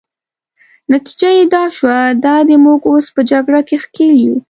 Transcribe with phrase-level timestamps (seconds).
[0.93, 4.35] نتیجه يې دا شوه، دا دی موږ اوس په جګړه کې ښکېل یو.